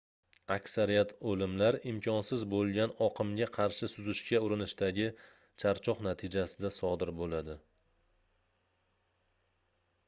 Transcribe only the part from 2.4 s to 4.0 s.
boʻlgan oqimga qarshi